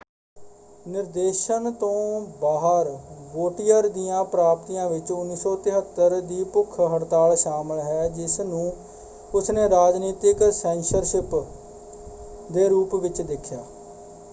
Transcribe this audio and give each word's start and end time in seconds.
ਨਿਰਦੇਸ਼ਨ 0.85 1.71
ਤੋਂ 1.71 2.21
ਬਾਹਰ 2.41 2.87
ਵੋਟੀਅਰ 3.33 3.87
ਦੀਆਂ 3.89 4.23
ਪ੍ਰਾਪਤੀਆਂ 4.25 4.89
ਵਿੱਚ 4.89 5.11
1973 5.11 6.19
ਦੀ 6.23 6.43
ਭੁੱਖ 6.53 6.79
ਹੜਤਾਲ 6.87 7.35
ਸ਼ਾਮਲ 7.35 7.79
ਹੈ 7.81 8.07
ਜਿਸ 8.09 8.39
ਨੂੰ 8.41 8.65
ਉਸਨੇ 9.33 9.69
ਰਾਜਨੀਤਿਕ 9.69 10.43
ਸੈਂਸਰਸ਼ਿਪ 10.53 11.35
ਦੇ 12.51 12.67
ਰੂਪ 12.69 12.95
ਵਿੱਚ 12.97 13.21
ਦੇਖਿਆ। 13.23 13.63